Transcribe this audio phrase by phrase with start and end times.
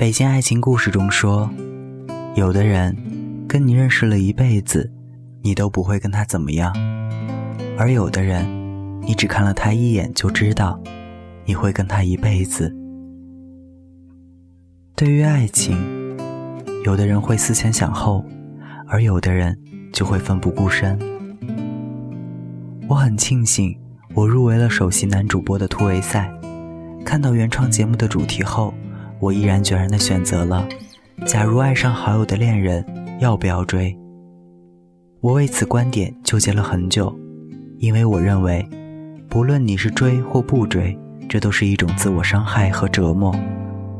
[0.00, 1.50] 北京爱情故事中说，
[2.34, 2.96] 有的人
[3.46, 4.90] 跟你认识了一辈子，
[5.42, 6.72] 你都不会跟他怎么样；
[7.76, 8.46] 而有的人，
[9.02, 10.80] 你只看了他一眼就知道，
[11.44, 12.74] 你会跟他一辈子。
[14.96, 15.76] 对于爱情，
[16.86, 18.24] 有的人会思前想后，
[18.88, 19.54] 而有的人
[19.92, 20.98] 就会奋不顾身。
[22.88, 23.78] 我很庆幸，
[24.14, 26.32] 我入围了首席男主播的突围赛。
[27.04, 28.72] 看到原创节目的主题后，
[29.20, 30.66] 我毅然决然地选择了：
[31.26, 32.84] 假如爱上好友的恋人，
[33.20, 33.96] 要不要追？
[35.20, 37.14] 我为此观点纠结了很久，
[37.78, 38.66] 因为我认为，
[39.28, 40.98] 不论你是追或不追，
[41.28, 43.34] 这都是一种自我伤害和折磨，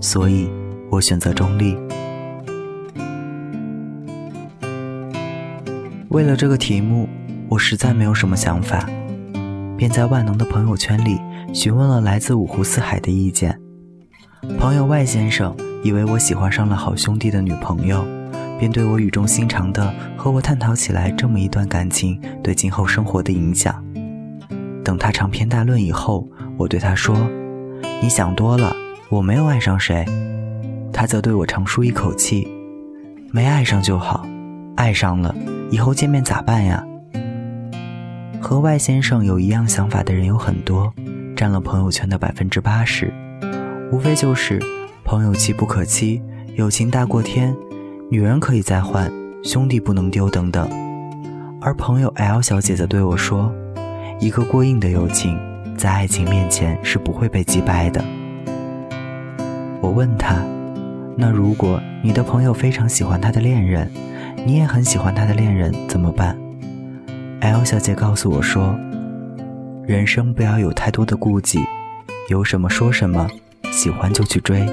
[0.00, 0.48] 所以
[0.90, 1.76] 我选择中立。
[6.08, 7.08] 为了这个题目。
[7.50, 8.86] 我实在没有什么想法，
[9.74, 11.18] 便在万能的朋友圈里
[11.54, 13.58] 询问了来自五湖四海的意见。
[14.58, 18.04] 朋友外先生以为我喜欢上了好兄弟的女朋友，
[18.58, 23.82] 便对我语重心长地和我探讨起来这么一段感情对今后生活的影响。
[24.84, 27.16] 等他长篇大论以后，我对他说
[28.00, 28.74] ：“你想多了，
[29.08, 30.04] 我没有爱上谁。”
[30.92, 32.46] 他则对我长舒一口气
[33.32, 34.24] ：“没爱上就好，
[34.76, 35.34] 爱上了
[35.70, 36.84] 以后见面咋办呀？”
[38.40, 40.92] 和外先生有一样想法的人有很多，
[41.36, 43.12] 占了朋友圈的百分之八十，
[43.90, 44.60] 无非就是
[45.02, 46.20] 朋友妻不可欺，
[46.56, 47.56] 友情大过天，
[48.10, 49.10] 女人可以再换，
[49.42, 50.68] 兄弟不能丢等等。
[51.58, 53.50] 而朋友 L 小姐则对我说
[54.20, 55.38] ：“一个过硬的友情，
[55.74, 58.04] 在爱情面前是不会被击败的。”
[59.80, 60.36] 我问她
[61.16, 63.90] ：“那如果你的朋友非常喜欢他的恋人，
[64.44, 66.38] 你也很喜欢他的恋人，怎么办？”
[67.40, 68.78] L 小姐告诉我说
[69.88, 71.58] ：“人生不要有太多的顾忌，
[72.28, 73.26] 有什么说什么，
[73.78, 74.66] 喜欢就去追。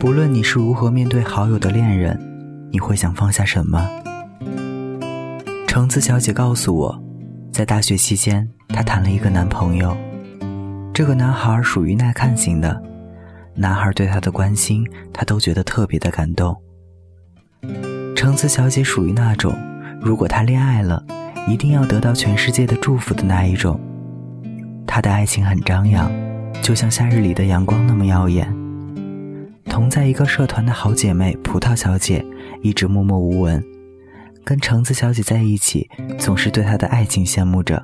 [0.00, 2.18] 不论你是如何面对好友的恋人，
[2.72, 3.88] 你会想放下什么？”
[5.68, 7.02] 橙子小姐告诉我，
[7.52, 9.96] 在大学期间，她谈了一个男朋友，
[10.92, 12.82] 这个男孩属于耐看型的，
[13.54, 16.56] 男孩对她的关心，她都觉得特别的感动。
[18.16, 19.56] 橙子小姐属于那种，
[20.00, 21.04] 如果她恋爱了，
[21.48, 23.80] 一定要得到全世界的祝福的那一种。
[24.86, 26.10] 他的爱情很张扬，
[26.62, 28.54] 就像夏日里的阳光那么耀眼。
[29.64, 32.24] 同在一个社团的好姐妹葡萄小姐
[32.62, 33.62] 一直默默无闻，
[34.44, 35.88] 跟橙子小姐在一起，
[36.18, 37.82] 总是对她的爱情羡慕着。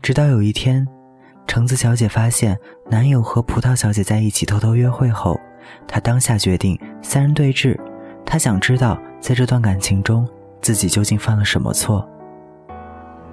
[0.00, 0.86] 直到有一天，
[1.46, 2.56] 橙子小姐发现
[2.90, 5.38] 男友和葡萄小姐在一起偷偷约会后，
[5.86, 7.78] 她当下决定三人对峙。
[8.24, 10.26] 她想知道，在这段感情中，
[10.62, 12.08] 自己究竟犯了什么错。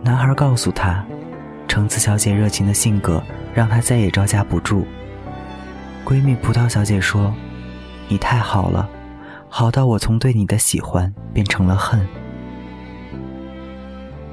[0.03, 1.05] 男孩告诉他，
[1.67, 3.21] 橙子小姐热情的性格
[3.53, 4.85] 让他再也招架不住。
[6.05, 7.33] 闺蜜葡萄小姐说
[8.07, 8.89] ：“你太好了，
[9.49, 11.99] 好到我从对你的喜欢变成了恨。”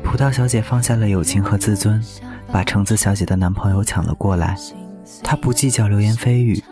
[0.04, 2.00] 葡萄小姐放下了友情和自尊，
[2.52, 4.56] 把橙子小姐的男朋友抢了过来。
[5.24, 6.62] 她不计较流言蜚语，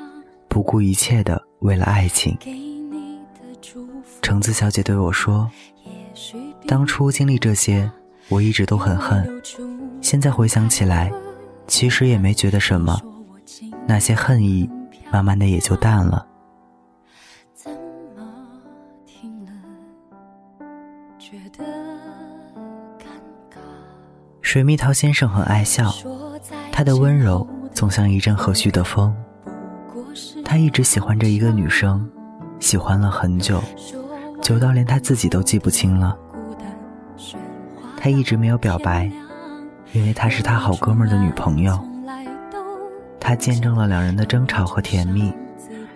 [0.48, 2.38] 不顾一切的为了爱情。
[4.20, 5.50] 橙子小姐对我说
[6.68, 7.90] ：“当初经历这些，
[8.32, 9.28] 我一直都很恨。
[10.00, 11.12] 现在回想起来，
[11.66, 12.98] 其实也没觉得什么，
[13.86, 14.66] 那些恨意，
[15.12, 16.26] 慢慢的也就淡了。”
[24.40, 25.92] 水蜜桃先生很爱笑，
[26.70, 29.14] 他的温柔总像一阵和煦的风。
[30.42, 32.10] 他一直喜欢着一个女生，
[32.60, 33.62] 喜欢了很久。
[34.42, 36.18] 久到连他自己都记不清了。
[38.02, 39.08] 他一直没有表白，
[39.92, 41.78] 因为他是他好哥们的女朋友。
[43.20, 45.32] 他见证了两人的争吵和甜蜜，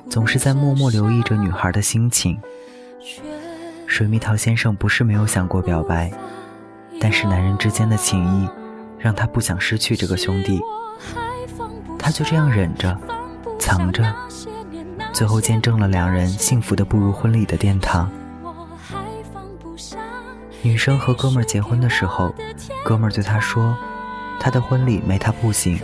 [0.08, 2.40] 总是在默默留意着女孩的心情。
[3.88, 6.08] 水蜜桃先生不是没有想过表白，
[7.00, 8.48] 但是男人之间的情谊
[9.00, 10.60] 让他不想失去这个兄弟。
[11.98, 12.96] 他就这样忍着，
[13.58, 14.14] 藏着，
[15.12, 18.08] 最后见证了两人幸福的步入婚礼的殿堂。
[20.66, 22.34] 女生和哥们儿结婚的时候，
[22.84, 23.78] 哥们儿对她说
[24.40, 25.80] ：“他的婚礼没他不行，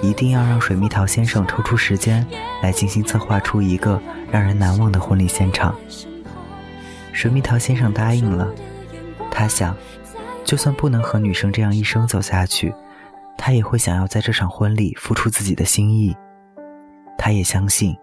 [0.00, 2.24] 一定要让水蜜桃先生抽出时间
[2.62, 5.74] 来精心策划出一个让人难忘的婚礼现场。”
[7.12, 8.48] 水蜜桃先生答应了。
[9.28, 9.76] 他想，
[10.44, 12.72] 就算不能和女生这样一生走下去，
[13.36, 16.16] 他也会想要在这场婚礼付出自己的心意。
[17.18, 17.96] 他也相信，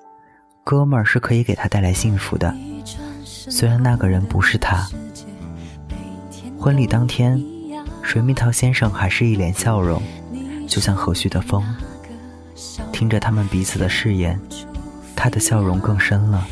[0.66, 2.54] 哥们儿是可以给他带来幸福的，
[3.24, 4.86] 虽然那个人不是他。
[6.60, 7.42] 婚礼当天，
[8.02, 10.02] 水蜜桃先生还是一脸笑容，
[10.68, 11.64] 就像和煦的风，
[12.92, 14.38] 听着他们彼此的誓言，
[15.16, 16.46] 他的笑容更深了。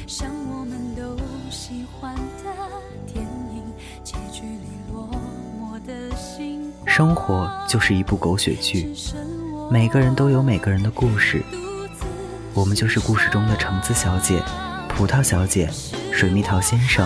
[6.86, 8.90] 生活就是一部狗血剧，
[9.70, 11.44] 每个人都有每个人的故事。
[12.54, 14.42] 我们就是故事中的橙子小姐、
[14.88, 15.70] 葡萄小姐、
[16.14, 17.06] 水蜜桃先生。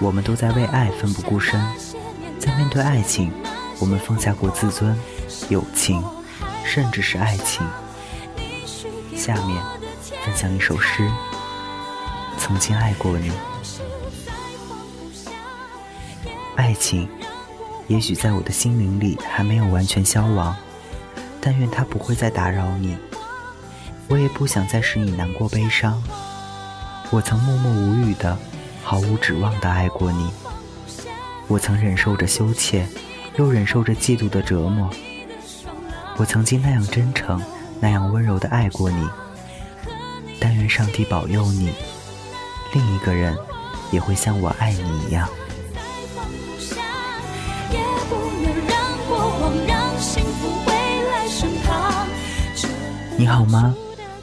[0.00, 1.60] 我们都在为爱奋不顾身，
[2.38, 3.32] 在面对爱情，
[3.80, 4.96] 我们放下过自尊、
[5.48, 6.02] 友情，
[6.64, 7.66] 甚至是爱情。
[9.16, 9.62] 下面
[10.24, 11.10] 分享一首诗：
[12.38, 13.32] 曾经爱过你，
[16.56, 17.08] 爱情。
[17.88, 20.54] 也许在我的心灵里还没有完全消亡，
[21.40, 22.96] 但愿它不会再打扰你。
[24.08, 26.02] 我也不想再使你难过悲伤。
[27.10, 28.38] 我曾默默无语的、
[28.88, 30.30] 毫无指望的爱过你。
[31.46, 32.88] 我曾忍受着羞怯，
[33.36, 34.88] 又忍受着嫉妒的折磨。
[36.16, 37.38] 我曾经那样真诚、
[37.80, 39.06] 那样温柔的爱过你。
[40.40, 41.70] 但愿上帝保佑你，
[42.72, 43.36] 另一个人
[43.90, 45.28] 也会像我爱你一样。
[53.18, 53.74] 你好吗？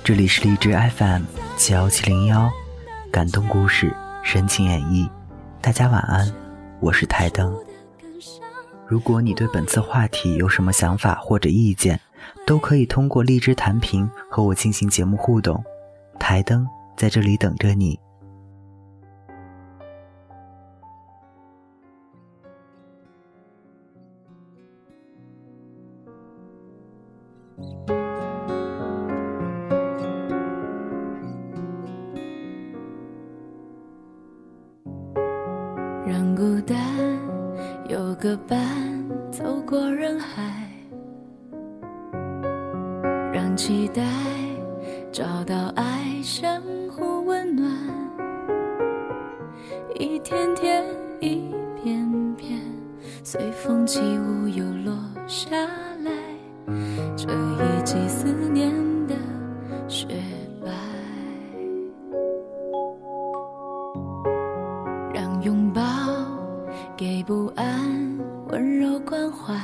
[0.04, 1.22] 这里是荔枝 FM
[1.56, 2.50] 七幺七零幺，
[3.12, 3.96] 感动故事，
[4.26, 5.08] 深情演绎。
[5.62, 6.28] 大家晚安，
[6.80, 7.56] 我是台灯。
[8.88, 12.00] 如果你对本次话题有什么想法或者意见，
[12.44, 15.64] 都可以通过荔枝弹屏和我进行节目互动。
[16.20, 16.68] 台灯
[16.98, 18.00] 在这里等着你。
[45.16, 47.72] 找到爱，相互温暖。
[49.98, 50.84] 一天天，
[51.22, 52.60] 一片片，
[53.24, 54.94] 随风起舞又落
[55.26, 55.56] 下
[56.04, 56.12] 来。
[57.16, 58.74] 这一季思念
[59.08, 59.16] 的
[59.88, 60.22] 雪
[60.62, 60.70] 白。
[65.14, 65.82] 让拥抱
[66.98, 67.24] 给。
[67.24, 68.20] 不安，
[68.50, 69.56] 温柔关怀，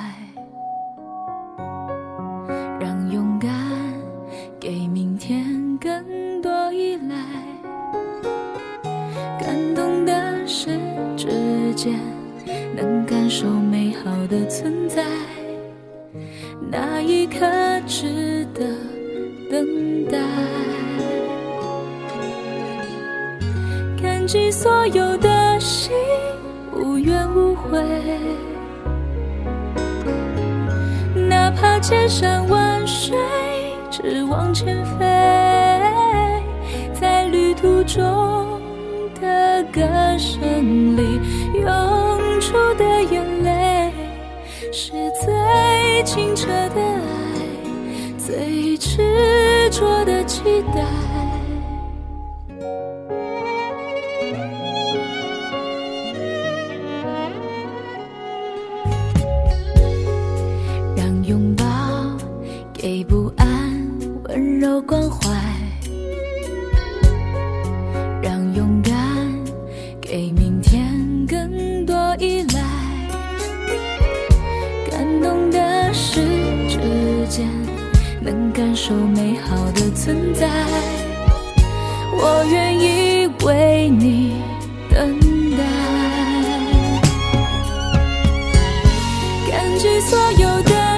[13.41, 15.03] 受美好的存在，
[16.69, 17.39] 那一刻
[17.87, 18.63] 值得
[19.49, 20.19] 等待。
[23.99, 25.91] 感激所有的心。
[26.75, 27.83] 无怨无悔，
[31.27, 33.17] 哪怕千山万水，
[33.89, 35.05] 只往前飞。
[36.93, 38.61] 在旅途中
[39.19, 39.81] 的歌
[40.19, 41.19] 声里
[41.59, 43.30] 涌出的眼，
[44.73, 50.41] 是最清澈的爱，最执着的期
[50.73, 51.10] 待。
[76.71, 76.77] 时
[77.27, 77.45] 间
[78.21, 80.47] 能感受美好的存在。
[82.13, 84.41] 我愿意为你
[84.89, 85.19] 等
[85.57, 85.63] 待，
[89.51, 90.90] 感激所有的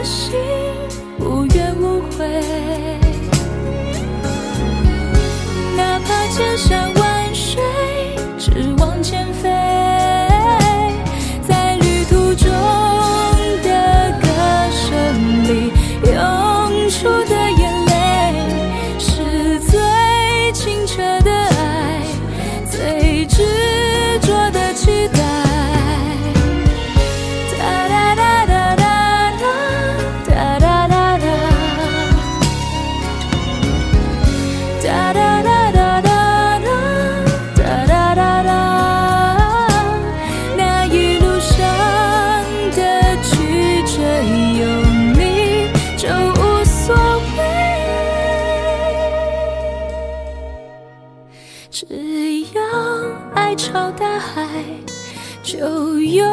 [55.54, 56.26] 就有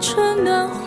[0.00, 0.83] 春暖。